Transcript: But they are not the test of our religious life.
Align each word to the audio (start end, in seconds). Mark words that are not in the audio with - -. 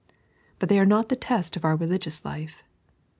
But 0.57 0.69
they 0.69 0.79
are 0.79 0.83
not 0.85 1.09
the 1.09 1.15
test 1.15 1.55
of 1.55 1.63
our 1.63 1.75
religious 1.75 2.25
life. 2.25 2.63